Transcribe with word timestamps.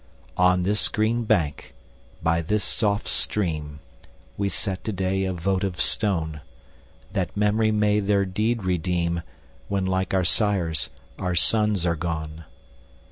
On 0.39 0.63
this 0.63 0.87
green 0.89 1.25
bank, 1.25 1.75
by 2.23 2.41
this 2.41 2.63
soft 2.63 3.07
stream, 3.07 3.81
We 4.35 4.49
set 4.49 4.83
to 4.85 4.91
day 4.91 5.25
a 5.25 5.31
votive 5.31 5.79
stone; 5.79 6.41
That 7.13 7.37
memory 7.37 7.69
may 7.69 7.99
their 7.99 8.25
deed 8.25 8.63
redeem, 8.63 9.21
When, 9.67 9.85
like 9.85 10.11
our 10.15 10.25
sires, 10.25 10.89
our 11.19 11.35
sons 11.35 11.85
are 11.85 11.95
gone. 11.95 12.45